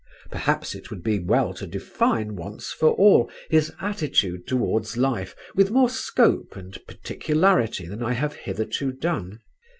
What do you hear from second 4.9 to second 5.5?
life